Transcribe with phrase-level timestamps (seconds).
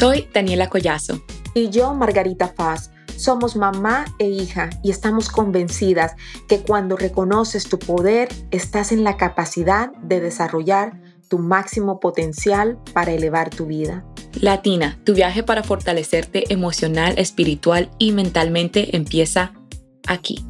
[0.00, 1.22] Soy Daniela Collazo.
[1.52, 2.90] Y yo, Margarita Faz.
[3.18, 6.16] Somos mamá e hija y estamos convencidas
[6.48, 13.12] que cuando reconoces tu poder, estás en la capacidad de desarrollar tu máximo potencial para
[13.12, 14.02] elevar tu vida.
[14.40, 19.52] Latina, tu viaje para fortalecerte emocional, espiritual y mentalmente empieza
[20.06, 20.46] aquí.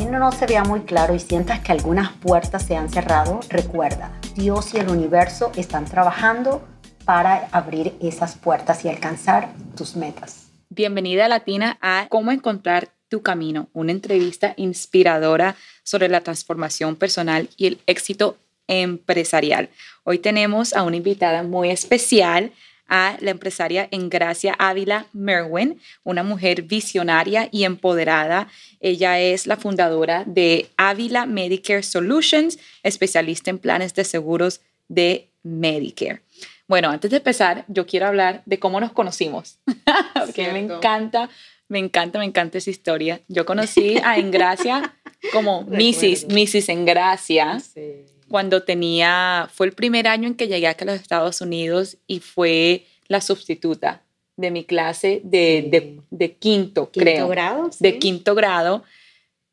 [0.00, 4.18] Camino no se vea muy claro y sientas que algunas puertas se han cerrado, recuerda,
[4.34, 6.66] Dios y el universo están trabajando
[7.04, 10.48] para abrir esas puertas y alcanzar tus metas.
[10.70, 17.66] Bienvenida Latina a Cómo encontrar tu camino, una entrevista inspiradora sobre la transformación personal y
[17.66, 18.38] el éxito
[18.68, 19.68] empresarial.
[20.04, 22.52] Hoy tenemos a una invitada muy especial,
[22.90, 28.48] a la empresaria Engracia Ávila Merwin, una mujer visionaria y empoderada.
[28.80, 36.20] Ella es la fundadora de Ávila Medicare Solutions, especialista en planes de seguros de Medicare.
[36.66, 39.58] Bueno, antes de empezar, yo quiero hablar de cómo nos conocimos,
[40.14, 41.30] porque me encanta,
[41.68, 43.20] me encanta, me encanta esa historia.
[43.28, 44.94] Yo conocí a Engracia
[45.32, 46.26] como Mrs.
[46.28, 46.68] Mrs.
[46.68, 47.60] Engracia.
[47.60, 51.96] Sí cuando tenía, fue el primer año en que llegué acá a los Estados Unidos
[52.06, 54.02] y fue la sustituta
[54.36, 57.28] de mi clase de, de, de quinto, ¿Quinto creo.
[57.28, 57.70] grado?
[57.80, 58.84] De quinto grado.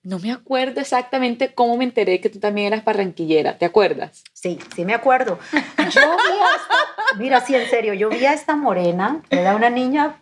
[0.04, 4.24] No me acuerdo exactamente cómo me enteré que tú también eras barranquillera, ¿te acuerdas?
[4.32, 5.40] Sí, sí me acuerdo.
[5.52, 9.70] Yo vi a esta, mira, sí, en serio, yo vi a esta morena, era una
[9.72, 10.22] niña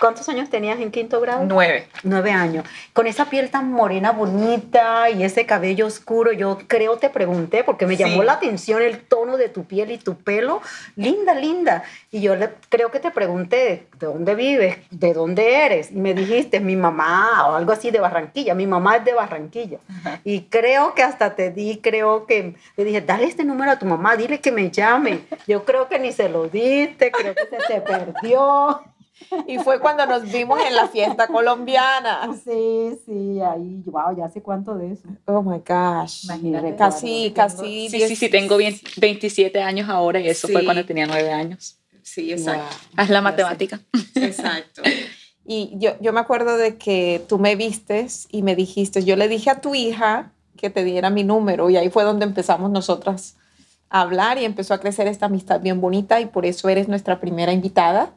[0.00, 1.44] ¿Cuántos años tenías en quinto grado?
[1.44, 1.88] Nueve.
[2.04, 2.64] Nueve años.
[2.92, 7.84] Con esa piel tan morena, bonita y ese cabello oscuro, yo creo te pregunté porque
[7.84, 10.62] me llamó la atención el tono de tu piel y tu pelo.
[10.94, 11.82] Linda, linda.
[12.12, 14.76] Y yo le, creo que te pregunté, ¿de dónde vives?
[14.92, 15.90] ¿De dónde eres?
[15.90, 18.54] Y me dijiste, mi mamá o algo así de Barranquilla.
[18.54, 19.78] Mi mamá es de Barranquilla.
[20.22, 23.86] Y creo que hasta te di, creo que le dije, dale este número a tu
[23.86, 25.22] mamá, dile que me llame.
[25.48, 28.80] Yo creo que ni se lo diste, creo que se te perdió.
[29.46, 32.30] Y fue cuando nos vimos en la fiesta colombiana.
[32.44, 35.08] Sí, sí, ahí, wow, ya sé cuánto de eso.
[35.26, 36.24] Oh my gosh.
[36.24, 36.76] Imagínate.
[36.76, 37.88] Casi, casi.
[37.88, 41.78] Sí, sí, sí, tengo 27 años ahora y eso fue cuando tenía 9 años.
[42.02, 42.74] Sí, exacto.
[42.96, 43.80] Haz la matemática.
[44.14, 44.82] Exacto.
[45.44, 49.28] Y yo, yo me acuerdo de que tú me vistes y me dijiste, yo le
[49.28, 53.36] dije a tu hija que te diera mi número y ahí fue donde empezamos nosotras
[53.90, 57.20] a hablar y empezó a crecer esta amistad bien bonita y por eso eres nuestra
[57.20, 58.12] primera invitada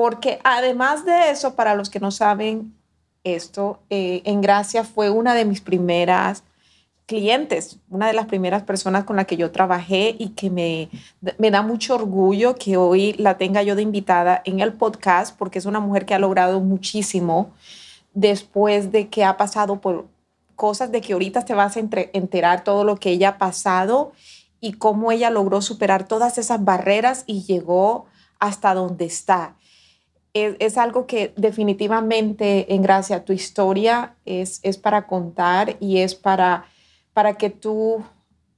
[0.00, 2.74] porque además de eso, para los que no saben
[3.22, 6.42] esto, eh, en Gracia fue una de mis primeras
[7.04, 10.88] clientes, una de las primeras personas con la que yo trabajé y que me,
[11.36, 15.58] me da mucho orgullo que hoy la tenga yo de invitada en el podcast, porque
[15.58, 17.50] es una mujer que ha logrado muchísimo
[18.14, 20.06] después de que ha pasado por
[20.56, 24.12] cosas de que ahorita te vas a enterar todo lo que ella ha pasado
[24.62, 28.06] y cómo ella logró superar todas esas barreras y llegó
[28.38, 29.56] hasta donde está
[30.34, 36.66] es, algo que definitivamente en gracia tu historia es, es para contar y es para,
[37.12, 38.04] para que tú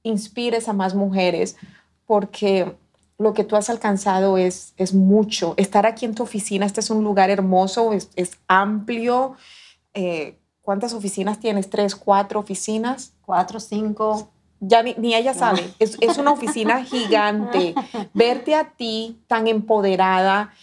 [0.03, 1.55] inspires a más mujeres,
[2.05, 2.75] porque
[3.17, 5.53] lo que tú has alcanzado es, es mucho.
[5.57, 9.35] Estar aquí en tu oficina, este es un lugar hermoso, es, es amplio.
[9.93, 11.69] Eh, ¿Cuántas oficinas tienes?
[11.69, 13.13] ¿Tres, cuatro oficinas?
[13.25, 14.29] Cuatro, cinco.
[14.59, 15.73] Ya ni, ni ella sabe.
[15.79, 17.75] Es, es una oficina gigante.
[18.13, 20.53] Verte a ti tan empoderada,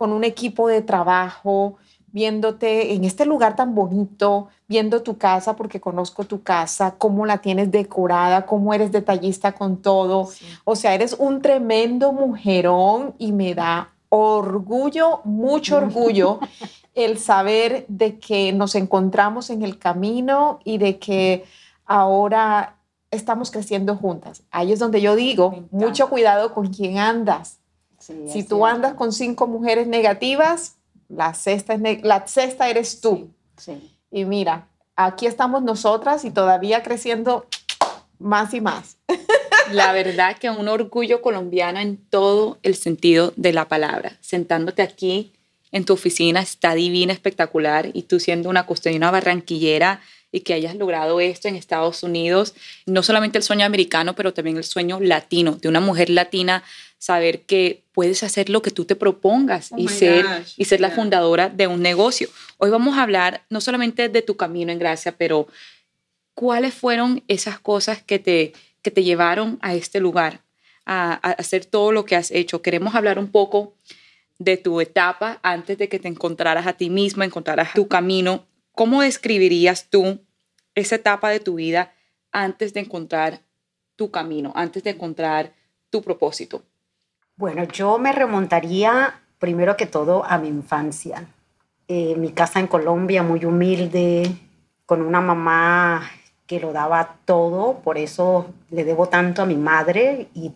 [0.00, 5.78] con un equipo de trabajo, viéndote en este lugar tan bonito, viendo tu casa porque
[5.78, 10.30] conozco tu casa, cómo la tienes decorada, cómo eres detallista con todo.
[10.64, 16.40] O sea, eres un tremendo mujerón y me da orgullo, mucho orgullo
[16.94, 21.44] el saber de que nos encontramos en el camino y de que
[21.84, 22.76] ahora
[23.10, 24.44] estamos creciendo juntas.
[24.50, 27.59] Ahí es donde yo digo, mucho cuidado con quién andas,
[28.28, 30.76] si tú andas con cinco mujeres negativas,
[31.08, 33.30] la sexta, es la sexta eres tú.
[34.10, 37.46] Y mira, aquí estamos nosotras y todavía creciendo
[38.18, 38.96] más y más.
[39.72, 44.18] La verdad que un orgullo colombiano en todo el sentido de la palabra.
[44.20, 45.32] Sentándote aquí
[45.70, 50.00] en tu oficina está divina, espectacular, y tú siendo una una barranquillera
[50.32, 52.54] y que hayas logrado esto en Estados Unidos,
[52.86, 56.62] no solamente el sueño americano, pero también el sueño latino, de una mujer latina,
[57.00, 60.80] saber que puedes hacer lo que tú te propongas Oh y, ser, gosh, y ser
[60.80, 62.28] la fundadora de un negocio.
[62.58, 65.48] Hoy vamos a hablar no solamente de tu camino en gracia, pero
[66.34, 68.52] cuáles fueron esas cosas que te,
[68.82, 70.42] que te llevaron a este lugar,
[70.84, 72.60] a, a hacer todo lo que has hecho.
[72.60, 73.74] Queremos hablar un poco
[74.38, 78.46] de tu etapa antes de que te encontraras a ti misma, encontraras tu camino.
[78.72, 80.20] ¿Cómo describirías tú
[80.74, 81.94] esa etapa de tu vida
[82.30, 83.40] antes de encontrar
[83.96, 85.54] tu camino, antes de encontrar
[85.88, 86.62] tu propósito?
[87.40, 91.24] Bueno, yo me remontaría primero que todo a mi infancia.
[91.88, 94.30] Eh, mi casa en Colombia, muy humilde,
[94.84, 96.02] con una mamá
[96.46, 100.52] que lo daba todo, por eso le debo tanto a mi madre y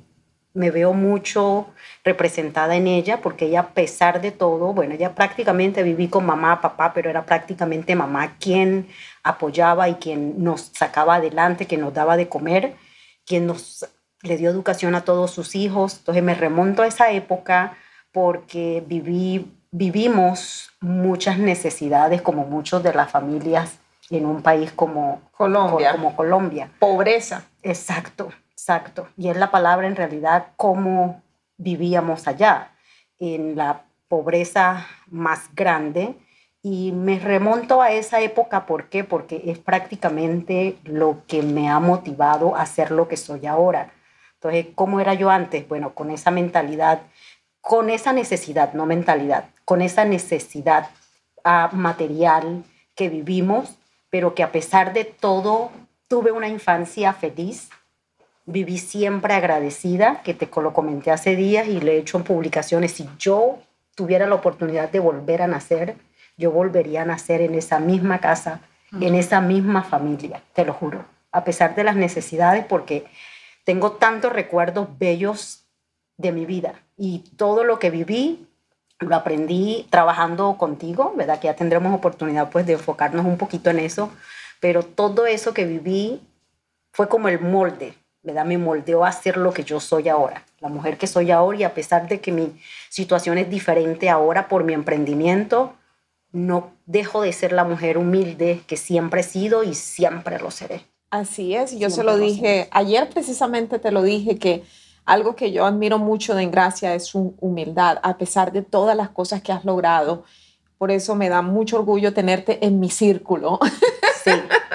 [0.52, 1.68] me veo mucho
[2.04, 6.60] representada en ella, porque ella a pesar de todo, bueno, ella prácticamente viví con mamá,
[6.60, 8.88] papá, pero era prácticamente mamá quien
[9.22, 12.76] apoyaba y quien nos sacaba adelante, quien nos daba de comer,
[13.24, 13.86] quien nos
[14.24, 15.98] le dio educación a todos sus hijos.
[15.98, 17.76] Entonces me remonto a esa época
[18.12, 23.78] porque viví, vivimos muchas necesidades como muchos de las familias
[24.10, 25.92] en un país como Colombia.
[25.92, 26.70] Como Colombia.
[26.78, 27.44] Pobreza.
[27.62, 29.08] Exacto, exacto.
[29.16, 31.22] Y es la palabra en realidad cómo
[31.56, 32.72] vivíamos allá,
[33.18, 36.16] en la pobreza más grande.
[36.62, 39.04] Y me remonto a esa época, ¿por qué?
[39.04, 43.92] Porque es prácticamente lo que me ha motivado a ser lo que soy ahora.
[44.44, 45.66] Entonces, ¿cómo era yo antes?
[45.66, 47.00] Bueno, con esa mentalidad,
[47.62, 50.90] con esa necesidad, no mentalidad, con esa necesidad
[51.46, 52.62] uh, material
[52.94, 53.78] que vivimos,
[54.10, 55.70] pero que a pesar de todo
[56.08, 57.70] tuve una infancia feliz,
[58.44, 62.92] viví siempre agradecida, que te lo comenté hace días y le he hecho en publicaciones,
[62.92, 63.60] si yo
[63.94, 65.96] tuviera la oportunidad de volver a nacer,
[66.36, 68.60] yo volvería a nacer en esa misma casa,
[69.00, 71.02] en esa misma familia, te lo juro,
[71.32, 73.06] a pesar de las necesidades, porque
[73.64, 75.64] tengo tantos recuerdos bellos
[76.16, 78.46] de mi vida y todo lo que viví
[79.00, 81.40] lo aprendí trabajando contigo, ¿verdad?
[81.40, 84.10] Que ya tendremos oportunidad pues de enfocarnos un poquito en eso,
[84.60, 86.20] pero todo eso que viví
[86.92, 88.44] fue como el molde, ¿verdad?
[88.44, 91.64] Me moldeó a ser lo que yo soy ahora, la mujer que soy ahora y
[91.64, 95.74] a pesar de que mi situación es diferente ahora por mi emprendimiento,
[96.30, 100.84] no dejo de ser la mujer humilde que siempre he sido y siempre lo seré.
[101.14, 104.64] Así es, yo se lo dije, ayer precisamente te lo dije que
[105.04, 109.10] algo que yo admiro mucho de Engracia es su humildad, a pesar de todas las
[109.10, 110.24] cosas que has logrado.
[110.76, 113.60] Por eso me da mucho orgullo tenerte en mi círculo.
[114.24, 114.30] Sí,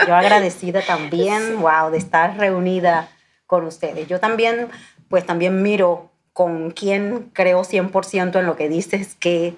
[0.06, 3.10] yo agradecida también, wow, de estar reunida
[3.48, 4.08] con ustedes.
[4.08, 4.70] Yo también,
[5.10, 9.56] pues también miro con quien creo 100% en lo que dices que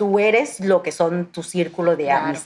[0.00, 2.38] tú eres lo que son tu círculo de, claro,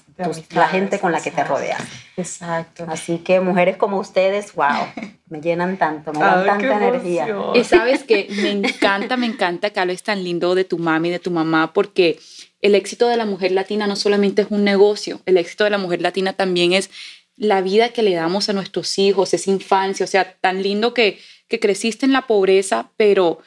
[0.56, 1.80] la gente con la que te rodeas.
[2.16, 2.84] Exacto.
[2.88, 4.88] Así que mujeres como ustedes, wow,
[5.28, 7.28] me llenan tanto, me dan tanta energía.
[7.54, 11.20] Y sabes que me encanta, me encanta que hables tan lindo de tu mami, de
[11.20, 12.18] tu mamá, porque
[12.60, 15.78] el éxito de la mujer latina no solamente es un negocio, el éxito de la
[15.78, 16.90] mujer latina también es
[17.36, 21.20] la vida que le damos a nuestros hijos, esa infancia, o sea, tan lindo que,
[21.46, 23.38] que creciste en la pobreza, pero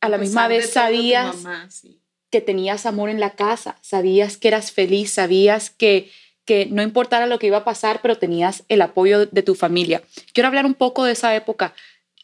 [0.00, 1.36] a la misma vez sabías...
[1.36, 1.97] Mamá, sí
[2.30, 6.10] que tenías amor en la casa, sabías que eras feliz, sabías que,
[6.44, 10.02] que no importara lo que iba a pasar, pero tenías el apoyo de tu familia.
[10.32, 11.74] Quiero hablar un poco de esa época.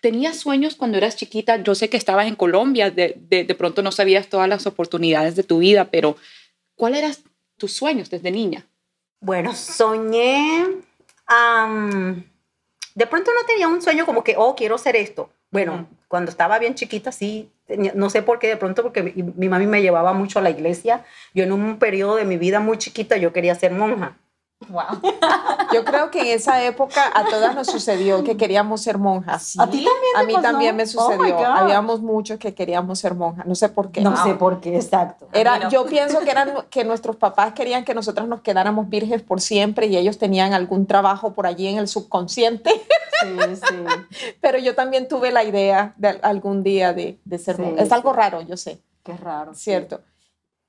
[0.00, 1.62] ¿Tenías sueños cuando eras chiquita?
[1.62, 5.42] Yo sé que estabas en Colombia, de, de, pronto no sabías todas las oportunidades de
[5.42, 6.16] tu vida, pero
[6.74, 7.14] ¿cuáles eran
[7.56, 8.66] tus sueños desde niña?
[9.20, 10.66] Bueno, soñé,
[12.94, 15.30] de pronto no tenía un sueño como que, oh, quiero ser esto.
[15.50, 17.48] Bueno, cuando estaba bien chiquita, sí,
[17.94, 20.50] no sé por qué, de pronto porque mi, mi, mami me llevaba mucho a la
[20.50, 21.04] iglesia.
[21.34, 24.18] Yo en un periodo de mi vida muy chiquita, yo quería ser monja.
[24.68, 25.00] Wow.
[25.72, 29.54] Yo creo que en esa época a todas nos sucedió que queríamos ser monjas.
[29.58, 30.16] ¿A ti también?
[30.16, 31.38] A mí también me oh sucedió.
[31.46, 33.46] Habíamos muchos que queríamos ser monjas.
[33.46, 34.00] No sé por qué.
[34.00, 35.28] No, sé por qué, exacto.
[35.32, 39.40] Era, Yo pienso que, eran, que nuestros papás querían que nosotras nos quedáramos virges por
[39.40, 42.70] siempre y ellos tenían algún trabajo por allí en el subconsciente.
[43.22, 44.34] Sí, sí.
[44.40, 47.82] Pero yo también tuve la idea de algún día de, de ser monja.
[47.82, 48.80] Es algo raro, yo sé.
[49.02, 49.54] Qué raro.
[49.54, 50.00] Cierto.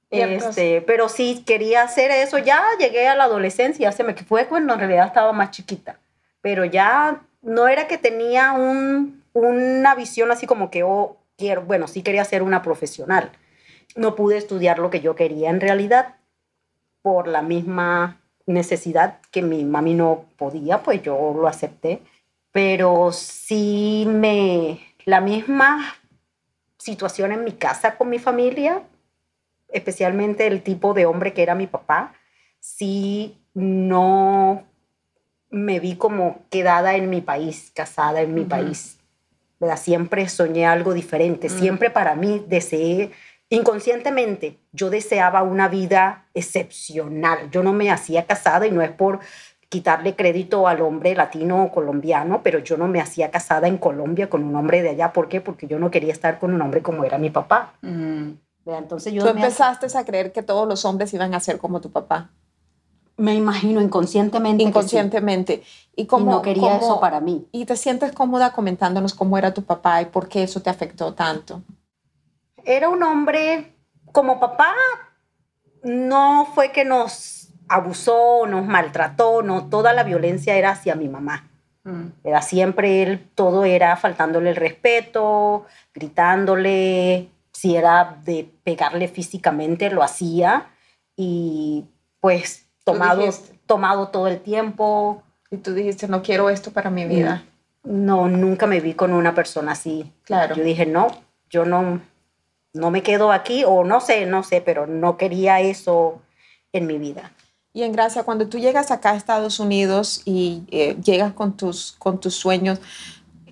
[0.10, 2.38] Este, pero sí quería hacer eso.
[2.38, 6.00] Ya llegué a la adolescencia, se me fue cuando en realidad estaba más chiquita.
[6.42, 11.88] Pero ya no era que tenía un, una visión así como que, oh, quiero, bueno,
[11.88, 13.32] sí quería ser una profesional.
[13.96, 16.16] No pude estudiar lo que yo quería en realidad
[17.02, 22.02] por la misma necesidad que mi mami no podía, pues yo lo acepté.
[22.52, 25.96] Pero sí me, la misma
[26.78, 28.84] situación en mi casa con mi familia
[29.70, 32.14] especialmente el tipo de hombre que era mi papá,
[32.60, 34.64] sí no
[35.50, 39.00] me vi como quedada en mi país, casada en mi país.
[39.60, 39.78] ¿verdad?
[39.78, 43.12] Siempre soñé algo diferente, siempre para mí deseé,
[43.50, 47.50] inconscientemente, yo deseaba una vida excepcional.
[47.52, 49.20] Yo no me hacía casada y no es por
[49.70, 54.30] quitarle crédito al hombre latino o colombiano, pero yo no me hacía casada en Colombia
[54.30, 55.14] con un hombre de allá.
[55.14, 55.42] ¿Por qué?
[55.42, 57.74] Porque yo no quería estar con un hombre como era mi papá.
[58.66, 61.92] Entonces yo Tú empezaste a creer que todos los hombres iban a ser como tu
[61.92, 62.30] papá.
[63.18, 64.64] Me imagino inconscientemente.
[64.64, 65.64] Inconscientemente.
[65.96, 67.48] Y, cómo, no quería eso para mí.
[67.52, 71.14] ¿Y te sientes cómoda comentándonos cómo era tu papá y por qué eso te afectó
[71.14, 71.62] tanto?
[72.66, 73.74] Era un hombre,
[74.12, 74.74] como papá,
[75.84, 81.48] no fue que nos abusó, nos maltrató, no, toda la violencia era hacia mi mamá.
[81.84, 82.08] Mm.
[82.24, 87.30] Era siempre él, todo era faltándole el respeto, gritándole,
[87.66, 90.68] si era de pegarle físicamente, lo hacía
[91.18, 91.86] y
[92.20, 93.28] pues tomado,
[93.66, 95.24] tomado todo el tiempo.
[95.50, 97.44] Y tú dijiste, no quiero esto para mi vida.
[97.84, 100.14] No, nunca me vi con una persona así.
[100.26, 100.54] Claro.
[100.54, 101.08] Yo dije, no,
[101.50, 102.02] yo no,
[102.74, 106.22] no me quedo aquí o no sé, no sé, pero no quería eso
[106.72, 107.32] en mi vida.
[107.74, 111.96] Y en Gracia, cuando tú llegas acá a Estados Unidos y eh, llegas con tus,
[111.98, 112.80] con tus sueños,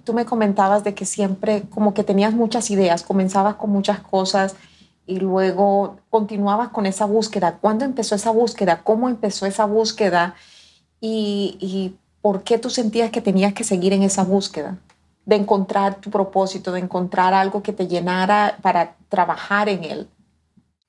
[0.04, 4.56] tú me comentabas de que siempre como que tenías muchas ideas, comenzabas con muchas cosas
[5.06, 7.58] y luego continuabas con esa búsqueda.
[7.60, 8.82] ¿Cuándo empezó esa búsqueda?
[8.84, 10.36] ¿Cómo empezó esa búsqueda?
[11.00, 14.78] ¿Y, y por qué tú sentías que tenías que seguir en esa búsqueda?
[15.26, 20.10] De encontrar tu propósito, de encontrar algo que te llenara para trabajar en él.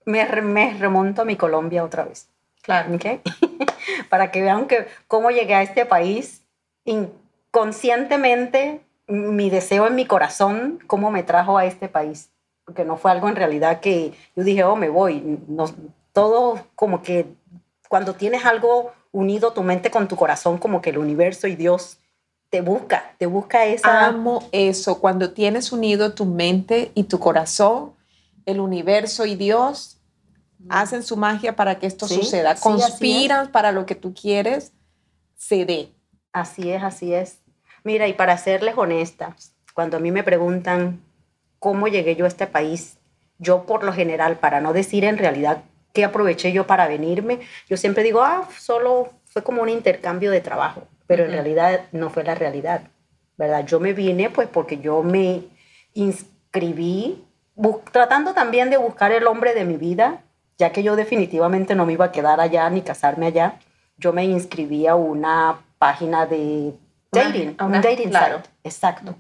[0.07, 2.29] Me, me remonto a mi Colombia otra vez.
[2.63, 2.95] Claro.
[2.95, 3.21] ¿Okay?
[4.09, 6.43] para que vean que cómo llegué a este país
[6.85, 12.31] inconscientemente, mi deseo en mi corazón, cómo me trajo a este país
[12.65, 15.39] porque no fue algo en realidad que yo dije, oh, me voy.
[15.49, 15.67] No,
[16.13, 17.27] todo como que
[17.89, 21.99] cuando tienes algo unido tu mente con tu corazón, como que el universo y Dios
[22.51, 24.07] te busca, te busca esa...
[24.07, 27.93] Amo eso, cuando tienes unido tu mente y tu corazón,
[28.47, 29.99] el universo y Dios
[30.69, 34.73] hacen su magia para que esto suceda, conspiran para lo que tú quieres,
[35.37, 35.93] se dé.
[36.33, 37.44] Así es, así es.
[37.85, 39.37] Mira, y para serles honesta,
[39.75, 41.01] cuando a mí me preguntan,
[41.65, 42.99] cómo llegué yo a este país.
[43.39, 45.63] Yo por lo general, para no decir en realidad
[45.95, 50.43] qué aproveché yo para venirme, yo siempre digo, ah, solo fue como un intercambio de
[50.43, 52.83] trabajo, pero en realidad no fue la realidad,
[53.39, 53.65] ¿verdad?
[53.65, 55.45] Yo me vine pues porque yo me
[55.95, 57.25] inscribí
[57.93, 60.23] tratando también de buscar el hombre de mi vida,
[60.59, 63.59] ya que yo definitivamente no me iba a quedar allá ni casarme allá.
[63.97, 66.75] Yo me inscribí a una página de
[67.15, 68.37] dating, un dating claro.
[68.39, 69.15] site, exacto.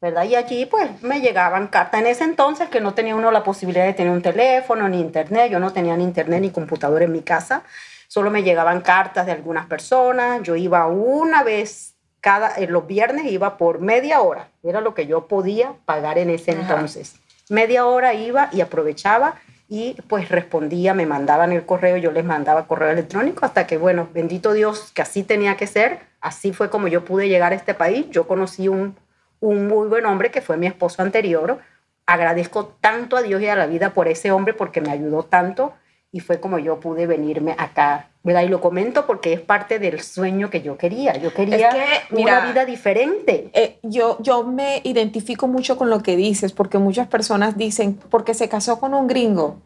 [0.00, 0.24] ¿verdad?
[0.24, 2.00] Y allí pues me llegaban cartas.
[2.00, 5.50] En ese entonces que no tenía uno la posibilidad de tener un teléfono ni internet,
[5.50, 7.62] yo no tenía ni internet ni computador en mi casa,
[8.06, 13.32] solo me llegaban cartas de algunas personas, yo iba una vez cada, en los viernes
[13.32, 17.16] iba por media hora, era lo que yo podía pagar en ese entonces.
[17.48, 19.36] Media hora iba y aprovechaba
[19.68, 24.08] y pues respondía, me mandaban el correo, yo les mandaba correo electrónico hasta que, bueno,
[24.12, 27.74] bendito Dios, que así tenía que ser, así fue como yo pude llegar a este
[27.74, 28.06] país.
[28.10, 28.96] Yo conocí un
[29.44, 31.58] un muy buen hombre que fue mi esposo anterior.
[32.06, 35.72] Agradezco tanto a Dios y a la vida por ese hombre porque me ayudó tanto
[36.12, 38.42] y fue como yo pude venirme acá, ¿verdad?
[38.42, 41.16] Y lo comento porque es parte del sueño que yo quería.
[41.16, 41.70] Yo quería
[42.10, 43.50] una vida diferente.
[43.52, 48.34] Eh, yo, yo me identifico mucho con lo que dices porque muchas personas dicen, porque
[48.34, 49.60] se casó con un gringo,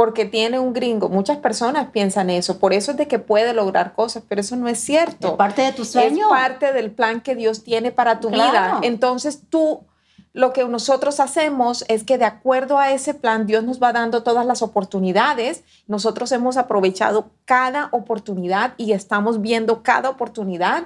[0.00, 1.10] porque tiene un gringo.
[1.10, 4.66] Muchas personas piensan eso, por eso es de que puede lograr cosas, pero eso no
[4.66, 5.28] es cierto.
[5.28, 6.24] Es parte de tu sueño.
[6.24, 8.78] Es parte del plan que Dios tiene para tu vida.
[8.80, 9.84] Entonces tú,
[10.32, 14.22] lo que nosotros hacemos es que de acuerdo a ese plan, Dios nos va dando
[14.22, 15.64] todas las oportunidades.
[15.86, 20.84] Nosotros hemos aprovechado cada oportunidad y estamos viendo cada oportunidad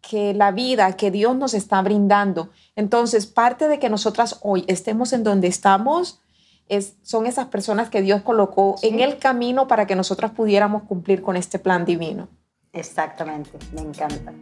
[0.00, 2.50] que la vida, que Dios nos está brindando.
[2.74, 6.18] Entonces, parte de que nosotras hoy estemos en donde estamos,
[7.02, 11.36] son esas personas que Dios colocó en el camino para que nosotras pudiéramos cumplir con
[11.36, 12.28] este plan divino.
[12.72, 14.32] Exactamente, me encanta.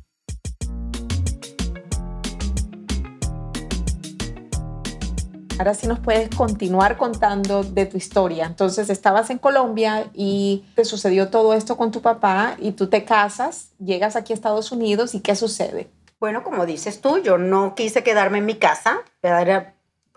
[5.62, 8.48] Ahora sí nos puedes continuar contando de tu historia.
[8.48, 13.06] Entonces, estabas en Colombia y te sucedió todo esto con tu papá y tú te
[13.06, 15.92] casas, llegas aquí a Estados Unidos y ¿qué sucede?
[16.20, 19.02] Bueno, como dices tú, yo no quise quedarme en mi casa,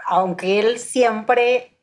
[0.07, 1.77] aunque él siempre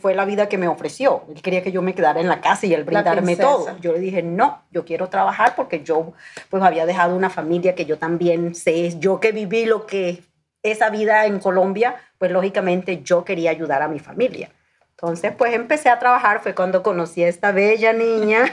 [0.00, 1.24] fue la vida que me ofreció.
[1.28, 3.76] Él quería que yo me quedara en la casa y él brindarme todo.
[3.80, 6.12] Yo le dije, no, yo quiero trabajar porque yo
[6.50, 10.22] pues había dejado una familia que yo también sé, yo que viví lo que
[10.62, 14.50] esa vida en Colombia, pues lógicamente yo quería ayudar a mi familia.
[14.90, 18.46] Entonces, pues empecé a trabajar, fue cuando conocí a esta bella niña,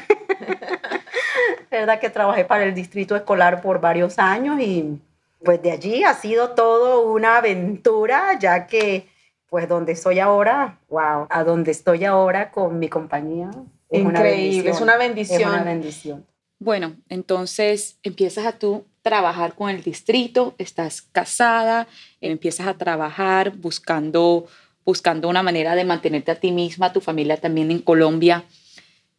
[1.71, 1.99] ¿verdad?
[1.99, 4.99] Que trabajé para el distrito escolar por varios años y
[5.43, 9.07] pues de allí ha sido todo una aventura, ya que
[9.49, 13.49] pues donde estoy ahora, wow, a donde estoy ahora con mi compañía,
[13.89, 14.75] es una Increíble, bendición.
[14.75, 15.41] es una bendición.
[15.41, 16.25] Es una bendición.
[16.59, 21.87] Bueno, entonces empiezas a tú trabajar con el distrito, estás casada,
[22.21, 24.47] empiezas a trabajar buscando,
[24.83, 28.45] buscando una manera de mantenerte a ti misma, a tu familia también en Colombia.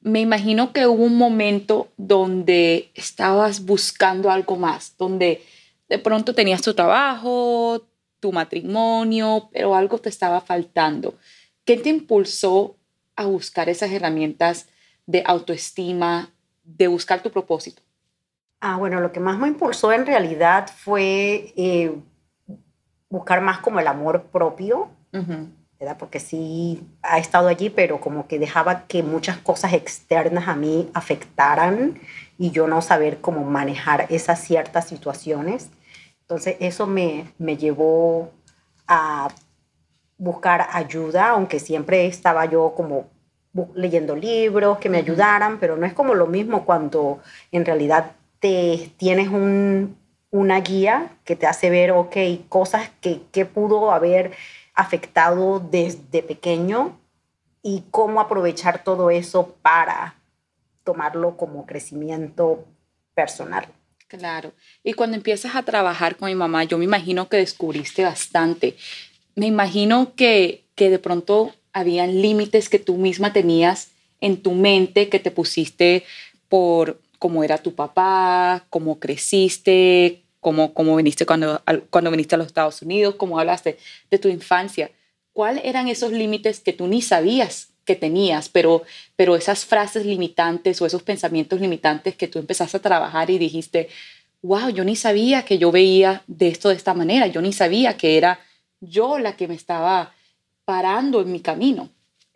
[0.01, 5.41] Me imagino que hubo un momento donde estabas buscando algo más, donde
[5.89, 7.87] de pronto tenías tu trabajo,
[8.19, 11.15] tu matrimonio, pero algo te estaba faltando.
[11.65, 12.75] ¿Qué te impulsó
[13.15, 14.67] a buscar esas herramientas
[15.07, 17.86] de autoestima, de buscar tu propósito?
[18.61, 21.95] Ah, bueno, lo que más me impulsó en realidad fue eh,
[23.09, 24.89] buscar más como el amor propio,
[25.79, 25.97] ¿verdad?
[25.99, 30.91] Porque sí ha estado allí, pero como que dejaba que muchas cosas externas a mí
[30.95, 31.99] afectaran
[32.39, 35.71] y yo no saber cómo manejar esas ciertas situaciones.
[36.23, 38.31] Entonces eso me, me llevó
[38.89, 39.29] a
[40.19, 43.07] buscar ayuda, aunque siempre estaba yo como
[43.75, 47.21] leyendo libros que me ayudaran, pero no es como lo mismo cuando
[47.53, 49.97] en realidad te tienes un,
[50.31, 52.17] una guía que te hace ver, ok,
[52.49, 54.33] cosas que, que pudo haber
[54.75, 56.99] afectado desde pequeño
[57.63, 60.15] y cómo aprovechar todo eso para
[60.85, 62.65] tomarlo como crecimiento
[63.15, 63.67] personal.
[64.09, 64.53] Claro.
[64.85, 68.77] Y cuando empiezas a trabajar con mi mamá, yo me imagino que descubriste bastante.
[69.35, 73.91] Me imagino que, que de pronto habían límites que tú misma tenías
[74.21, 76.05] en tu mente, que te pusiste
[76.49, 82.47] por cómo era tu papá, cómo creciste, cómo, cómo viniste cuando, cuando viniste a los
[82.47, 83.79] Estados Unidos, cómo hablaste
[84.11, 84.91] de tu infancia.
[85.33, 88.83] ¿Cuáles eran esos límites que tú ni sabías que tenías, pero,
[89.15, 93.89] pero esas frases limitantes o esos pensamientos limitantes que tú empezaste a trabajar y dijiste,
[94.43, 97.97] wow, yo ni sabía que yo veía de esto de esta manera, yo ni sabía
[97.97, 98.41] que era
[98.81, 100.13] yo la que me estaba
[100.65, 101.89] parando en mi camino.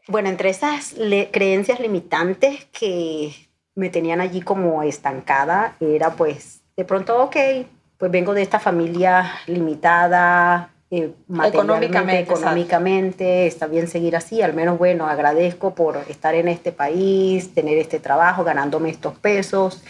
[0.06, 0.94] Bueno, entre esas
[1.30, 3.34] creencias limitantes que
[3.80, 7.36] me tenían allí como estancada, era pues de pronto, ok,
[7.96, 11.14] pues vengo de esta familia limitada, eh,
[11.46, 17.54] Económicamente, económicamente, está bien seguir así, al menos bueno, agradezco por estar en este país,
[17.54, 19.82] tener este trabajo, ganándome estos pesos,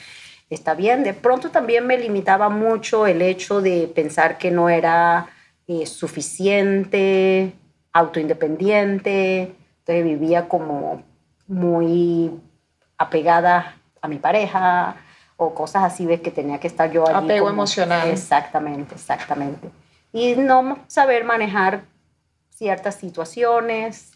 [0.50, 1.02] está bien.
[1.02, 5.26] De pronto también me limitaba mucho el hecho de pensar que no era
[5.66, 7.54] eh, suficiente,
[7.92, 11.02] autoindependiente, entonces vivía como
[11.48, 12.30] muy
[12.98, 14.96] apegada a mi pareja
[15.36, 17.24] o cosas así, ves que tenía que estar yo allí.
[17.26, 18.08] Apego como- emocional.
[18.08, 19.70] Exactamente, exactamente.
[20.12, 21.82] Y no saber manejar
[22.50, 24.12] ciertas situaciones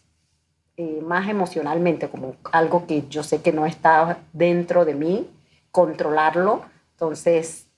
[0.77, 5.31] eh, más emocionalmente, como algo que yo sé que no está dentro de mí,
[5.71, 6.63] controlarlo.
[6.93, 7.69] Entonces,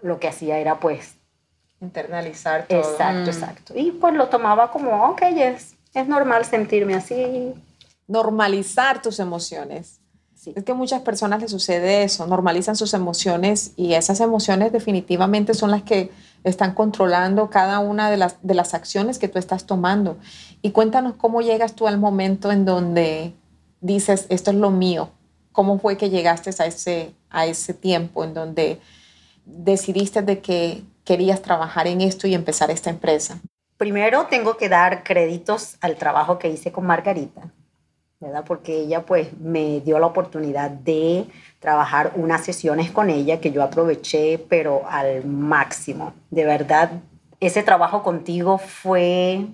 [0.00, 1.14] lo que hacía era pues
[1.80, 2.78] Internalizar todo.
[2.80, 3.34] Exacto, Mm.
[3.34, 3.72] exacto.
[3.76, 7.54] Y pues lo tomaba como, ok, es, es normal sentirme así.
[8.08, 9.97] Normalizar tus emociones.
[10.46, 15.70] Es que muchas personas les sucede eso, normalizan sus emociones y esas emociones definitivamente son
[15.70, 16.10] las que
[16.44, 20.16] están controlando cada una de las, de las acciones que tú estás tomando.
[20.62, 23.34] Y cuéntanos cómo llegas tú al momento en donde
[23.80, 25.10] dices, esto es lo mío.
[25.52, 28.80] ¿Cómo fue que llegaste a ese, a ese tiempo en donde
[29.44, 33.40] decidiste de que querías trabajar en esto y empezar esta empresa?
[33.76, 37.52] Primero tengo que dar créditos al trabajo que hice con Margarita,
[38.20, 38.44] ¿verdad?
[38.46, 41.26] Porque ella pues me dio la oportunidad de
[41.60, 46.14] trabajar unas sesiones con ella que yo aproveché, pero al máximo.
[46.30, 46.90] De verdad,
[47.40, 49.46] ese trabajo contigo fue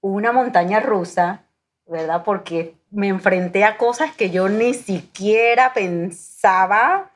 [0.00, 1.44] una montaña rusa,
[1.86, 2.22] ¿verdad?
[2.24, 7.10] Porque me enfrenté a cosas que yo ni siquiera pensaba,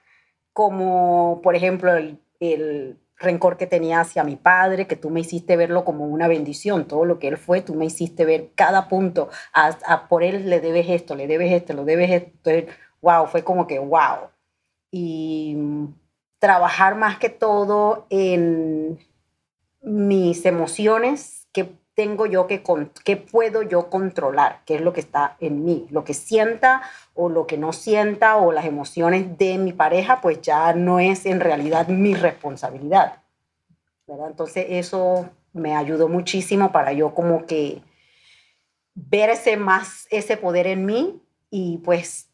[0.53, 5.57] como por ejemplo el, el rencor que tenía hacia mi padre, que tú me hiciste
[5.57, 9.29] verlo como una bendición, todo lo que él fue, tú me hiciste ver cada punto,
[9.53, 12.51] a, por él le debes esto, le debes esto, lo debes esto,
[13.01, 14.29] wow, fue como que wow.
[14.91, 15.57] Y
[16.39, 18.99] trabajar más que todo en
[19.83, 25.01] mis emociones que tengo yo que, con, que puedo yo controlar, que es lo que
[25.01, 26.83] está en mí, lo que sienta
[27.15, 31.25] o lo que no sienta o las emociones de mi pareja, pues ya no es
[31.27, 33.23] en realidad mi responsabilidad.
[34.07, 37.83] Entonces eso me ayudó muchísimo para yo como que
[38.95, 42.29] ver ese más, ese poder en mí y pues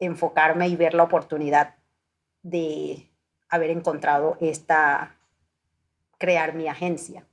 [0.00, 1.76] enfocarme y ver la oportunidad
[2.42, 3.08] de
[3.48, 5.16] haber encontrado esta,
[6.18, 7.24] crear mi agencia.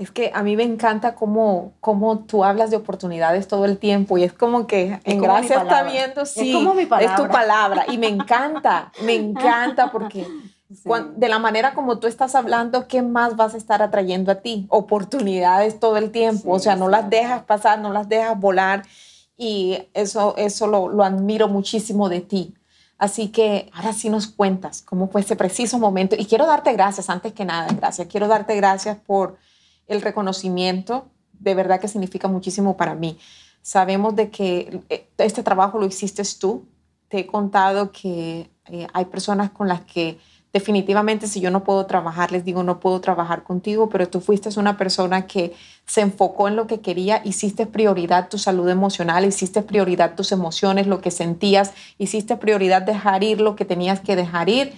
[0.00, 4.16] Es que a mí me encanta cómo, cómo tú hablas de oportunidades todo el tiempo
[4.16, 7.14] y es como que en como mi gracia está viendo, Es sí, como mi es
[7.16, 7.84] tu palabra.
[7.86, 10.26] y me encanta, me encanta porque
[11.16, 14.66] de la manera como tú estás hablando, ¿qué más vas a estar atrayendo a ti?
[14.70, 16.92] Oportunidades todo el tiempo, o Sí, sea, no sí.
[16.92, 18.84] las dejas pasar, no las dejas volar
[19.36, 22.54] y eso, eso lo, lo admiro muchísimo de ti.
[22.96, 26.16] Así que ahora sí nos cuentas cómo fue ese preciso momento.
[26.18, 28.08] Y quiero darte gracias, antes que nada, gracias.
[28.08, 29.36] Quiero darte gracias por
[29.90, 31.08] el reconocimiento.
[31.38, 33.18] De verdad que significa muchísimo para mí.
[33.62, 36.64] Sabemos de que eh, este trabajo lo hiciste tú.
[37.08, 40.18] Te he contado que eh, hay personas con las que
[40.52, 44.48] definitivamente si yo no puedo trabajar, les digo, no puedo trabajar contigo, pero tú fuiste
[44.58, 45.54] una persona que
[45.86, 50.86] se enfocó en lo que quería, hiciste prioridad tu salud emocional, hiciste prioridad tus emociones,
[50.86, 54.72] lo que sentías, hiciste prioridad dejar ir lo que tenías que dejar ir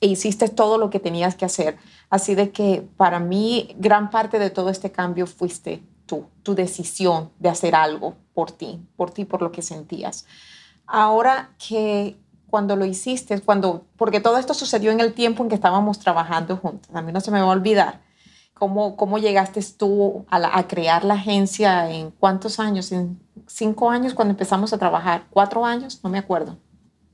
[0.00, 1.76] e hiciste todo lo que tenías que hacer.
[2.10, 7.30] Así de que para mí gran parte de todo este cambio fuiste tú, tu decisión
[7.38, 10.26] de hacer algo por ti, por ti, por lo que sentías.
[10.86, 12.16] Ahora que
[12.48, 16.56] cuando lo hiciste, cuando, porque todo esto sucedió en el tiempo en que estábamos trabajando
[16.56, 16.90] juntos.
[16.94, 18.00] A mí no se me va a olvidar.
[18.54, 21.90] ¿Cómo, cómo llegaste tú a, crear la agencia?
[21.90, 22.90] ¿En cuántos años?
[22.90, 25.26] ¿En cinco años cuando empezamos a trabajar?
[25.30, 26.00] ¿Cuatro años?
[26.02, 26.56] No me acuerdo.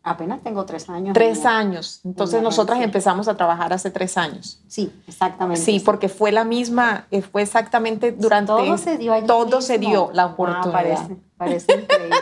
[0.06, 1.14] Apenas tengo tres años.
[1.14, 2.02] Tres años.
[2.04, 4.62] Entonces nosotras empezamos a trabajar hace tres años.
[4.68, 5.62] Sí, exactamente.
[5.62, 8.48] Sí, porque fue la misma, eh, fue exactamente durante...
[8.48, 10.72] Todo se dio allí Todo se dio la oportunidad.
[10.72, 12.18] parece, parece increíble.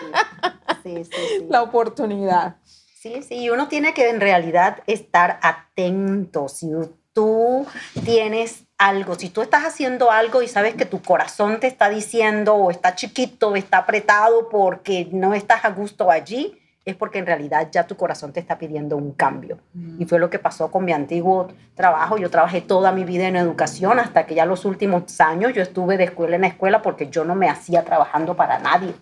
[0.84, 1.46] Sí, sí, sí.
[1.50, 2.56] La oportunidad.
[2.64, 6.48] Sí, sí, uno tiene que en realidad estar atento.
[6.48, 6.70] Si
[7.12, 7.66] tú
[8.04, 12.54] tienes algo, si tú estás haciendo algo y sabes que tu corazón te está diciendo
[12.54, 17.26] o está chiquito, o está apretado porque no estás a gusto allí, es porque en
[17.26, 19.58] realidad ya tu corazón te está pidiendo un cambio.
[19.72, 20.02] Mm.
[20.02, 22.18] Y fue lo que pasó con mi antiguo trabajo.
[22.18, 25.96] Yo trabajé toda mi vida en educación hasta que ya los últimos años yo estuve
[25.96, 28.94] de escuela en escuela porque yo no me hacía trabajando para nadie.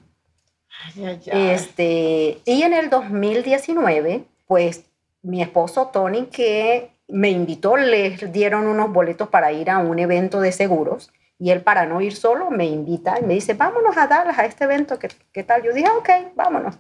[1.26, 4.84] Este, y en el 2019, pues
[5.22, 10.40] mi esposo Tony, que me invitó, le dieron unos boletos para ir a un evento
[10.40, 11.10] de seguros.
[11.38, 14.44] Y él, para no ir solo, me invita y me dice, vámonos a Dallas a
[14.44, 15.62] este evento, ¿qué, qué tal?
[15.62, 16.76] Yo dije, ok, vámonos.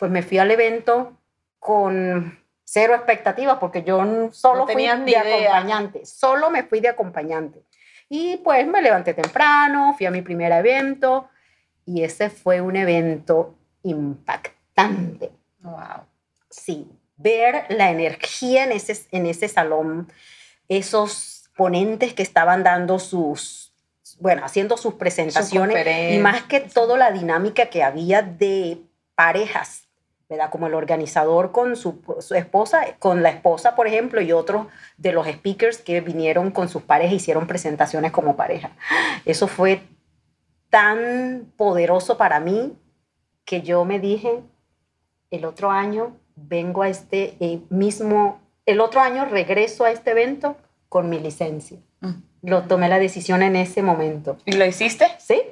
[0.00, 1.16] Pues me fui al evento
[1.60, 7.62] con cero expectativas porque yo solo fui de acompañante, solo me fui de acompañante.
[8.08, 11.28] Y pues me levanté temprano, fui a mi primer evento,
[11.84, 15.30] y ese fue un evento impactante.
[15.60, 16.06] Wow.
[16.48, 20.10] Sí, ver la energía en ese, en ese salón,
[20.68, 23.74] esos ponentes que estaban dando sus,
[24.18, 28.78] bueno, haciendo sus presentaciones y más que todo la dinámica que había de
[29.14, 29.89] parejas,
[30.30, 30.48] ¿verdad?
[30.48, 35.12] Como el organizador con su, su, esposa, con la esposa, por ejemplo, y otros de
[35.12, 38.70] los speakers que vinieron con sus parejas, hicieron presentaciones como pareja.
[39.24, 39.82] Eso fue
[40.70, 42.78] tan poderoso para mí
[43.44, 44.40] que yo me dije,
[45.32, 50.56] el otro año vengo a este eh, mismo, el otro año regreso a este evento
[50.88, 51.78] con mi licencia.
[52.00, 52.22] Mm.
[52.42, 54.38] Lo tomé la decisión en ese momento.
[54.44, 55.06] ¿Y lo hiciste?
[55.18, 55.42] Sí.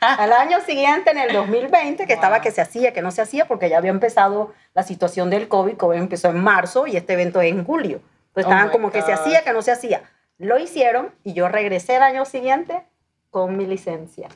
[0.00, 3.46] Al año siguiente, en el 2020, que estaba que se hacía, que no se hacía,
[3.46, 7.40] porque ya había empezado la situación del COVID, COVID empezó en marzo y este evento
[7.40, 8.00] es en julio.
[8.32, 10.02] Pues estaban oh como que se hacía, que no se hacía.
[10.38, 12.82] Lo hicieron y yo regresé el año siguiente
[13.30, 14.28] con mi licencia.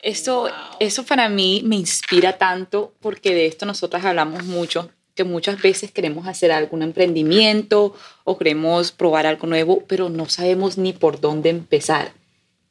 [0.00, 5.60] Eso, eso para mí me inspira tanto porque de esto nosotras hablamos mucho, que muchas
[5.60, 11.20] veces queremos hacer algún emprendimiento o queremos probar algo nuevo, pero no sabemos ni por
[11.20, 12.12] dónde empezar.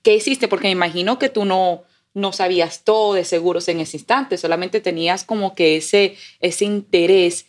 [0.07, 0.47] ¿Qué hiciste?
[0.47, 4.79] Porque me imagino que tú no, no sabías todo de seguros en ese instante, solamente
[4.79, 7.45] tenías como que ese, ese interés.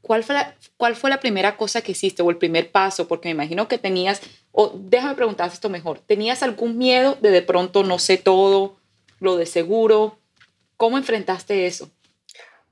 [0.00, 3.06] ¿Cuál fue, la, ¿Cuál fue la primera cosa que hiciste o el primer paso?
[3.06, 7.42] Porque me imagino que tenías, o déjame preguntar esto mejor, ¿tenías algún miedo de de
[7.42, 8.78] pronto no sé todo?
[9.20, 10.18] lo de seguro.
[10.76, 11.88] ¿Cómo enfrentaste eso?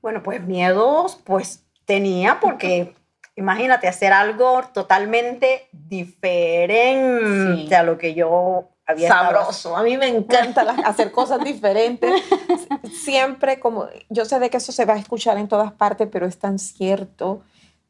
[0.01, 2.95] Bueno, pues miedos, pues tenía porque
[3.37, 9.75] imagínate hacer algo totalmente diferente a lo que yo había sabroso.
[9.75, 12.11] A mí me encanta hacer cosas diferentes.
[13.03, 16.25] Siempre como yo sé de que eso se va a escuchar en todas partes, pero
[16.25, 17.41] es tan cierto.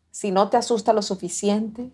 [0.10, 1.90] Si no te asusta lo suficiente,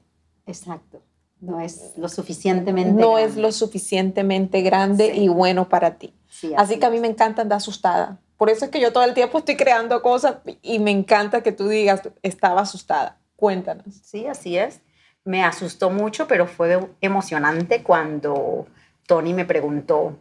[0.45, 1.01] exacto.
[1.39, 3.29] No es lo suficientemente no grande.
[3.29, 6.13] es lo suficientemente grande y bueno para ti
[6.55, 8.19] así, que a mí me encanta andar asustada.
[8.37, 11.51] Por eso es que yo todo el tiempo estoy creando cosas y me encanta que
[11.51, 13.17] tú digas, estaba asustada.
[13.35, 13.85] Cuéntanos.
[14.03, 14.81] Sí, así es.
[15.23, 18.67] Me asustó mucho, pero fue emocionante cuando
[19.07, 20.19] Tony me preguntó,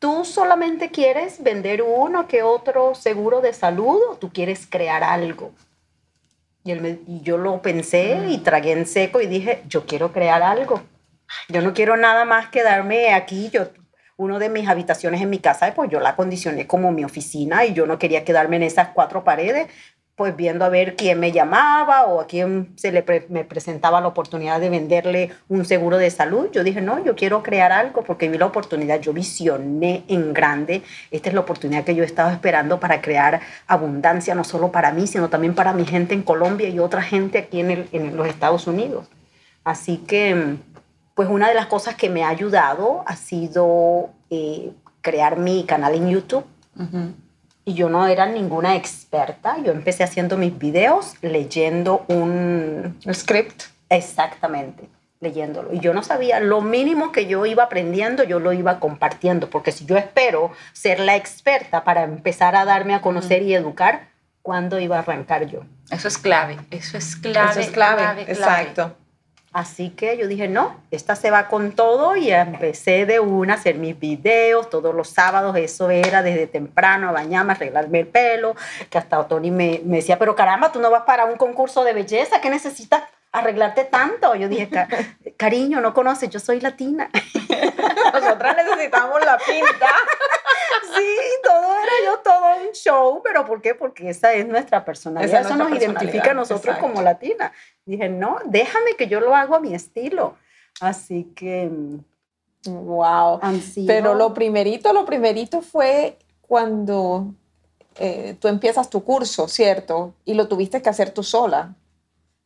[0.00, 5.52] ¿tú solamente quieres vender uno que otro seguro de salud o tú quieres crear algo?
[6.64, 10.42] Y, él y yo lo pensé y tragué en seco y dije, yo quiero crear
[10.42, 10.82] algo.
[11.48, 13.50] Yo no quiero nada más quedarme aquí.
[13.50, 13.68] Yo
[14.16, 17.74] uno de mis habitaciones en mi casa, pues yo la acondicioné como mi oficina y
[17.74, 19.68] yo no quería quedarme en esas cuatro paredes.
[20.16, 24.06] Pues viendo a ver quién me llamaba o a quién se le me presentaba la
[24.06, 26.50] oportunidad de venderle un seguro de salud.
[26.52, 30.82] Yo dije, no, yo quiero crear algo porque vi la oportunidad, yo visioné en grande.
[31.10, 35.08] Esta es la oportunidad que yo estaba esperando para crear abundancia, no solo para mí,
[35.08, 38.68] sino también para mi gente en Colombia y otra gente aquí en, en los Estados
[38.68, 39.08] Unidos.
[39.64, 40.58] Así que,
[41.14, 45.94] pues una de las cosas que me ha ayudado ha sido eh, crear mi canal
[45.94, 46.44] en YouTube
[47.64, 49.56] y yo no era ninguna experta.
[49.62, 53.64] Yo empecé haciendo mis videos leyendo un script.
[53.88, 54.88] Exactamente,
[55.20, 55.72] leyéndolo.
[55.72, 59.72] Y yo no sabía, lo mínimo que yo iba aprendiendo, yo lo iba compartiendo, porque
[59.72, 64.08] si yo espero ser la experta para empezar a darme a conocer y educar,
[64.42, 65.60] ¿cuándo iba a arrancar yo?
[65.90, 67.50] Eso es clave, eso es clave.
[67.50, 68.96] Eso es clave, exacto.
[69.54, 73.56] Así que yo dije, no, esta se va con todo y empecé de una a
[73.56, 75.56] hacer mis videos todos los sábados.
[75.56, 78.56] Eso era desde temprano a bañarme, arreglarme el pelo,
[78.90, 81.92] que hasta Tony me, me decía, pero caramba, tú no vas para un concurso de
[81.92, 83.04] belleza, ¿qué necesitas
[83.34, 84.34] arreglarte tanto?
[84.36, 84.68] Yo dije,
[85.36, 87.10] cariño, no conoces, yo soy latina.
[88.14, 89.88] Nosotras necesitamos la pinta.
[90.94, 91.06] sí,
[91.42, 93.74] todo era yo, todo un show, pero ¿por qué?
[93.74, 97.52] Porque esa es nuestra personalidad, eso nos identifica a nosotros como latina.
[97.84, 100.36] Dije, no, déjame que yo lo hago a mi estilo.
[100.80, 101.70] Así que...
[102.66, 103.40] Wow.
[103.86, 107.34] Pero lo primerito, lo primerito fue cuando
[107.98, 110.14] eh, tú empiezas tu curso, ¿cierto?
[110.24, 111.74] Y lo tuviste que hacer tú sola.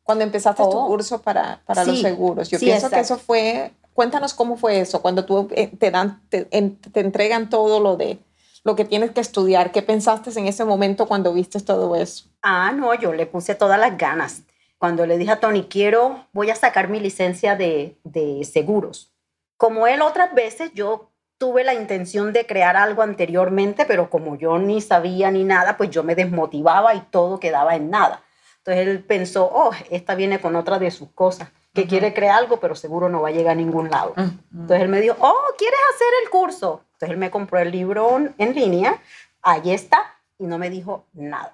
[0.09, 0.87] Cuando empezaste tu oh.
[0.87, 2.49] curso para, para los seguros.
[2.49, 6.47] Yo pienso que eso fue, cuéntanos cómo fue eso, cuando tú eh, te dan, te,
[6.47, 8.19] te entregan todo lo de
[8.65, 9.71] lo que tienes que estudiar.
[9.71, 12.25] ¿Qué pensaste en ese momento cuando viste todo eso?
[12.41, 14.45] Ah, no, yo le puse todas las ganas
[14.79, 19.13] cuando le dije a Tony, quiero, voy a sacar mi licencia de, de seguros.
[19.59, 24.59] Como él otras veces, yo tuve la intención de crear algo anteriormente, pero como yo
[24.59, 28.23] ni sabía ni nada, pues yo me desmotivaba y todo quedaba en nada.
[28.69, 32.61] Entonces él pensó, oh, esta viene con otra de sus cosas, que quiere crear algo,
[32.61, 34.13] pero seguro no va a llegar a ningún lado.
[34.17, 36.83] Entonces él me dijo, oh, ¿quieres hacer el curso?
[36.93, 39.01] Entonces él me compró el libro en línea,
[39.43, 41.53] ahí está, y no me dijo nada.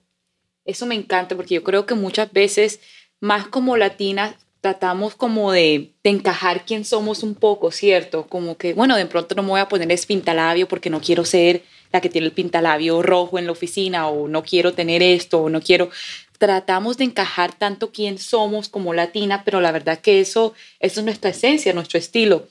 [0.64, 2.78] Eso me encanta porque yo creo que muchas veces,
[3.18, 8.29] más como latinas, tratamos como de, encajar quién somos un poco, ¿cierto?
[8.29, 11.25] Como que, bueno, de pronto no me voy a poner es pintalabio porque no quiero
[11.25, 15.42] ser la que tiene el pintalabio rojo en la oficina o no quiero tener esto
[15.42, 15.90] o no quiero...
[16.38, 21.05] Tratamos de encajar tanto quién somos como latina, pero la verdad que eso, eso es
[21.05, 22.48] nuestra esencia, nuestro estilo.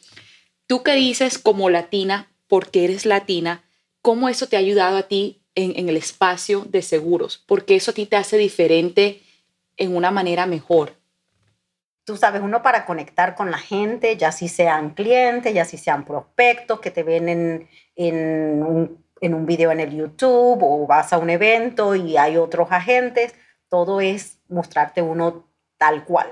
[0.65, 3.63] Tú que dices como latina, porque eres latina,
[4.02, 7.43] ¿cómo eso te ha ayudado a ti en, en el espacio de seguros?
[7.45, 9.24] Porque eso a ti te hace diferente
[9.76, 11.00] en una manera mejor
[12.03, 16.05] tú sabes, uno para conectar con la gente, ya si sean clientes, ya si sean
[16.05, 21.13] prospectos que te ven en, en, un, en un video en el YouTube o vas
[21.13, 23.35] a un evento y hay otros agentes,
[23.69, 26.27] todo es mostrarte uno tal cual,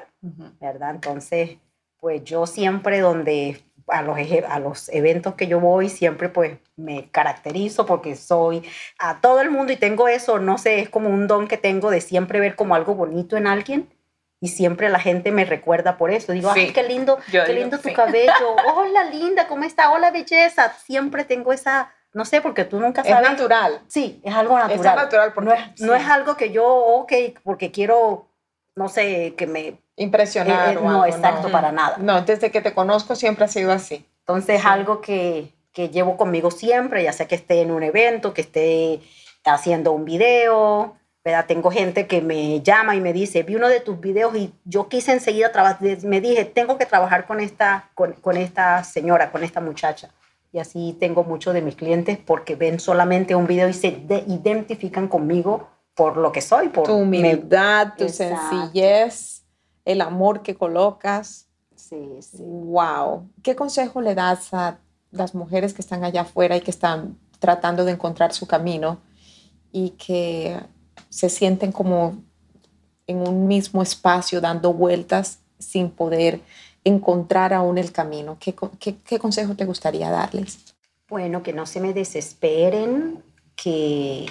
[0.59, 0.91] ¿verdad?
[0.91, 1.57] Entonces,
[1.99, 7.09] pues yo siempre donde a los, a los eventos que yo voy, siempre pues me
[7.09, 8.63] caracterizo porque soy
[8.99, 11.89] a todo el mundo y tengo eso, no sé, es como un don que tengo
[11.89, 13.89] de siempre ver como algo bonito en alguien
[14.41, 16.31] y siempre la gente me recuerda por eso.
[16.31, 18.55] Digo, ay, qué lindo, qué lindo tu cabello.
[18.75, 19.91] Hola, linda, ¿cómo está?
[19.91, 20.73] Hola, belleza.
[20.85, 23.25] Siempre tengo esa, no sé, porque tú nunca sabes.
[23.25, 23.81] Es natural.
[23.87, 24.79] Sí, es algo natural.
[24.79, 27.11] Es natural porque, no, es, no es algo que yo, ok,
[27.43, 28.27] porque quiero,
[28.75, 29.81] no sé, que me...
[29.97, 30.77] Impresionar.
[30.77, 31.97] Eh, no, exacto, para nada.
[31.97, 34.05] No, desde que te conozco siempre ha sido así.
[34.19, 38.33] Entonces es algo que, que llevo conmigo siempre, ya sea que esté en un evento,
[38.33, 39.01] que esté
[39.43, 40.95] haciendo un video,
[41.47, 44.87] tengo gente que me llama y me dice, vi uno de tus videos y yo
[44.87, 49.61] quise enseguida trabajar, me dije, tengo que trabajar con esta, con, esta señora, con esta
[49.61, 50.09] muchacha.
[50.51, 55.07] y así tengo muchos de mis clientes porque ven solamente un video y se identifican
[55.07, 59.43] conmigo por lo que soy, por tu humildad, tu sencillez,
[59.85, 61.47] el amor que colocas.
[61.75, 62.37] Sí, sí.
[62.41, 63.29] Wow.
[63.43, 64.79] ¿Qué consejo le das a
[65.11, 68.99] las mujeres que están allá afuera y que están tratando de encontrar su camino
[69.71, 70.59] y que
[71.09, 72.17] se sienten como
[73.07, 76.41] en un mismo espacio dando vueltas sin poder
[76.83, 78.37] encontrar aún el camino?
[78.39, 80.75] ¿Qué, qué, consejo te gustaría darles?
[81.07, 83.23] Bueno, que no se me desesperen,
[83.55, 84.27] que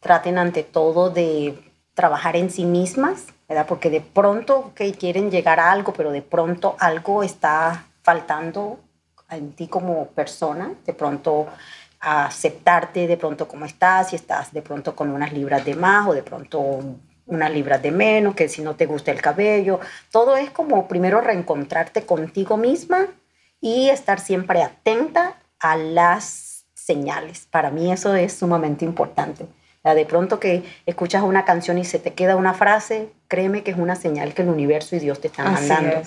[0.00, 1.58] traten ante todo de
[1.94, 3.66] trabajar en sí mismas, ¿verdad?
[3.68, 8.78] Porque de pronto quieren llegar a algo, pero de pronto algo está faltando
[9.30, 11.46] en ti como persona, de pronto
[12.04, 16.14] aceptarte de pronto como estás, si estás de pronto con unas libras de más o
[16.14, 16.82] de pronto
[17.26, 21.20] unas libras de menos, que si no te gusta el cabello, todo es como primero
[21.20, 23.06] reencontrarte contigo misma
[23.60, 27.48] y estar siempre atenta a las señales.
[27.50, 29.46] Para mí eso es sumamente importante.
[29.82, 33.76] De pronto que escuchas una canción y se te queda una frase, créeme que es
[33.76, 36.00] una señal que el universo y Dios te están mandando.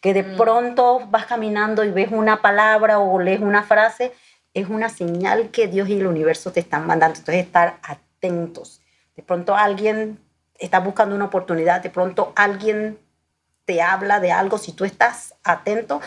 [0.00, 0.36] Que de mm.
[0.36, 4.12] pronto vas caminando y ves una palabra o lees una frase,
[4.54, 7.18] es una señal que Dios y el universo te están mandando.
[7.18, 8.80] Entonces estar atentos.
[9.16, 10.18] De pronto alguien
[10.58, 12.98] estás buscando una oportunidad, de pronto alguien
[13.64, 16.00] te habla de algo, si tú estás atento,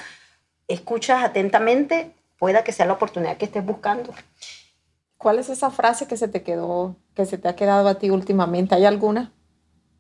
[0.68, 4.14] escuchas atentamente, pueda que sea la oportunidad que estés buscando.
[5.18, 8.10] ¿Cuál es esa frase que se te quedó, que se te ha quedado a ti
[8.10, 8.76] últimamente?
[8.76, 9.32] ¿Hay alguna?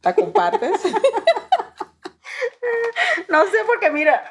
[0.02, 0.72] ¿La compartes?
[3.30, 4.22] no sé, porque mira,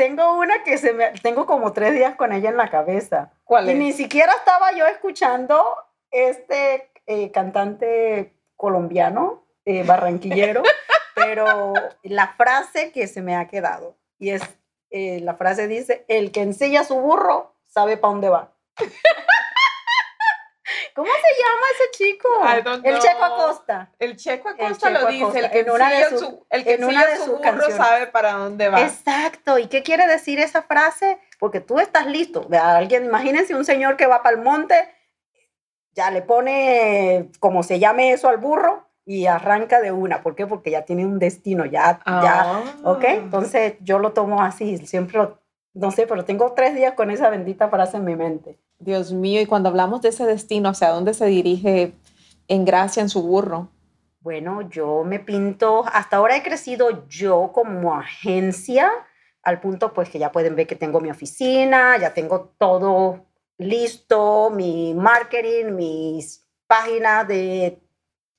[0.00, 3.32] tengo una que se me, tengo como tres días con ella en la cabeza.
[3.44, 5.62] ¿Cuál y ni siquiera estaba yo escuchando
[6.10, 10.62] este eh, cantante colombiano eh, barranquillero,
[11.14, 14.42] pero la frase que se me ha quedado, y es,
[14.88, 18.54] eh, la frase dice, el que enseña su burro sabe para dónde va.
[21.00, 22.28] ¿Cómo se llama ese chico?
[22.84, 23.90] El Checo Acosta.
[23.98, 28.32] El Checo Acosta lo dice, el que enseña su, el que su, burro sabe para
[28.32, 28.82] dónde va.
[28.82, 29.58] Exacto.
[29.58, 31.18] ¿Y qué quiere decir esa frase?
[31.38, 32.46] Porque tú estás listo.
[32.52, 34.74] Alguien, imagínense un señor que va para el monte,
[35.92, 40.22] ya le pone, como se llame eso al burro, y arranca de una.
[40.22, 40.46] ¿Por qué?
[40.46, 43.04] Porque ya tiene un destino, ya, ya, ¿ok?
[43.04, 43.12] Ah.
[43.14, 45.28] Entonces yo lo tomo así, siempre,
[45.74, 48.58] no sé, pero tengo tres días con esa bendita frase en mi mente.
[48.80, 51.92] Dios mío, y cuando hablamos de ese destino, ¿hacia dónde se dirige
[52.48, 53.68] en gracia en su burro?
[54.20, 58.90] Bueno, yo me pinto, hasta ahora he crecido yo como agencia,
[59.42, 63.26] al punto pues que ya pueden ver que tengo mi oficina, ya tengo todo
[63.58, 67.82] listo, mi marketing, mis páginas de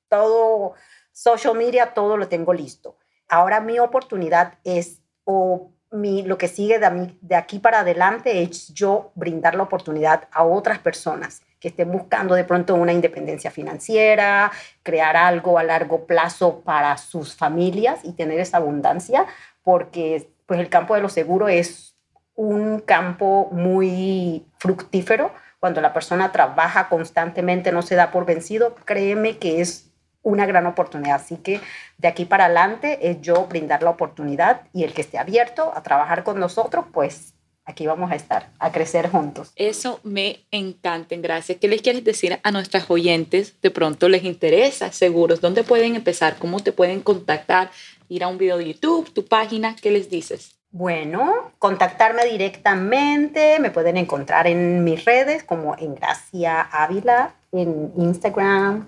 [0.10, 0.73] todo
[1.12, 2.97] social media, todo lo tengo listo.
[3.30, 8.73] Ahora mi oportunidad es, o mi, lo que sigue de, de aquí para adelante es
[8.73, 14.51] yo brindar la oportunidad a otras personas que estén buscando de pronto una independencia financiera,
[14.82, 19.27] crear algo a largo plazo para sus familias y tener esa abundancia,
[19.63, 21.95] porque pues el campo de lo seguro es
[22.36, 25.32] un campo muy fructífero.
[25.60, 29.90] Cuando la persona trabaja constantemente, no se da por vencido, créeme que es
[30.24, 31.16] una gran oportunidad.
[31.16, 31.62] Así que
[31.98, 35.84] de aquí para adelante es yo brindar la oportunidad y el que esté abierto a
[35.84, 37.34] trabajar con nosotros, pues
[37.66, 39.52] aquí vamos a estar, a crecer juntos.
[39.56, 41.58] Eso me encanta, gracias.
[41.60, 43.60] ¿Qué les quieres decir a nuestras oyentes?
[43.62, 46.38] De pronto les interesa, seguros, ¿dónde pueden empezar?
[46.38, 47.72] ¿Cómo te pueden contactar?
[48.10, 50.58] Ir a un video de YouTube, tu página, ¿qué les dices?
[50.74, 58.88] Bueno, contactarme directamente, me pueden encontrar en mis redes como en Gracia Ávila, en Instagram,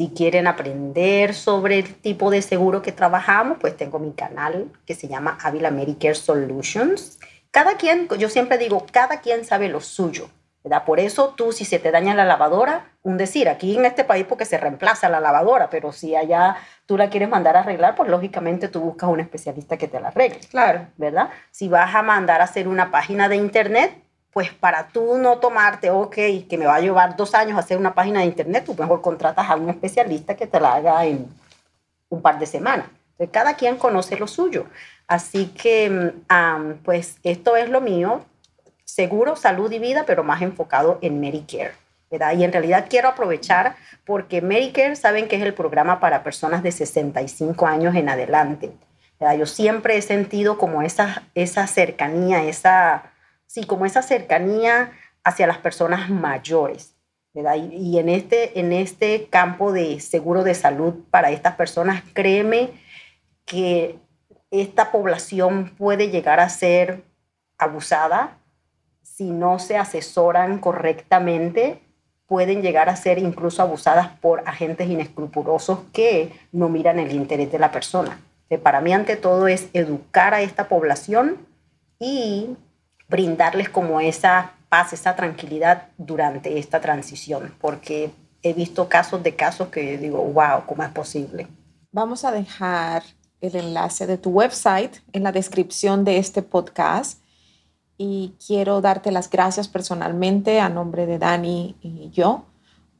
[0.00, 4.94] si quieren aprender sobre el tipo de seguro que trabajamos, pues tengo mi canal que
[4.94, 7.18] se llama Avila Medicare Solutions.
[7.50, 10.30] Cada quien, yo siempre digo, cada quien sabe lo suyo.
[10.64, 10.86] ¿verdad?
[10.86, 14.24] Por eso tú, si se te daña la lavadora, un decir, aquí en este país
[14.26, 18.08] porque se reemplaza la lavadora, pero si allá tú la quieres mandar a arreglar, pues
[18.08, 20.40] lógicamente tú buscas un especialista que te la arregle.
[20.50, 20.86] Claro.
[20.96, 21.28] ¿Verdad?
[21.50, 24.02] Si vas a mandar a hacer una página de internet,
[24.32, 26.14] pues para tú no tomarte, ok,
[26.48, 29.48] que me va a llevar dos años hacer una página de internet, tú mejor contratas
[29.48, 31.26] a un especialista que te la haga en
[32.08, 32.86] un par de semanas.
[33.12, 34.66] Entonces, cada quien conoce lo suyo.
[35.08, 36.12] Así que,
[36.84, 38.24] pues esto es lo mío,
[38.84, 41.72] seguro, salud y vida, pero más enfocado en Medicare.
[42.10, 42.36] ¿verdad?
[42.36, 46.72] Y en realidad quiero aprovechar porque Medicare saben que es el programa para personas de
[46.72, 48.72] 65 años en adelante.
[49.38, 53.12] Yo siempre he sentido como esa, esa cercanía, esa
[53.50, 54.92] sí, como esa cercanía
[55.24, 56.94] hacia las personas mayores.
[57.34, 62.70] Y, en, este, en este campo de seguro de salud para estas personas, créeme
[63.44, 63.98] que
[64.52, 67.02] esta población puede llegar a ser
[67.58, 68.38] abusada
[69.02, 71.80] si no se asesoran correctamente,
[72.26, 77.58] pueden llegar a ser incluso abusadas por agentes inescrupulosos que no miran el interés de
[77.58, 78.20] la persona.
[78.62, 81.36] para mí, ante todo, es educar a esta población
[81.98, 82.56] y
[83.10, 89.68] brindarles como esa paz, esa tranquilidad durante esta transición, porque he visto casos de casos
[89.68, 91.48] que digo, wow, ¿cómo es posible?
[91.92, 93.02] Vamos a dejar
[93.40, 97.20] el enlace de tu website en la descripción de este podcast
[97.98, 102.44] y quiero darte las gracias personalmente a nombre de Dani y yo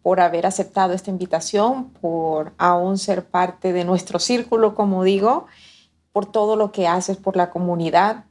[0.03, 5.47] por haber aceptado esta invitación, por aún ser parte de nuestro círculo, como digo,
[6.13, 8.25] por todo lo que haces por la comunidad,